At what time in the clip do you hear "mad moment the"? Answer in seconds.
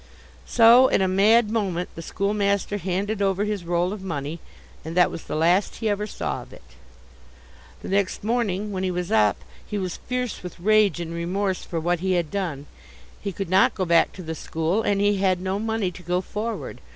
1.07-2.01